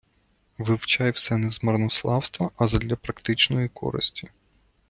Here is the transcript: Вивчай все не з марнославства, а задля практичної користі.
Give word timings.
Вивчай 0.57 1.11
все 1.11 1.37
не 1.37 1.49
з 1.49 1.63
марнославства, 1.63 2.49
а 2.57 2.67
задля 2.67 2.95
практичної 2.95 3.69
користі. 3.69 4.29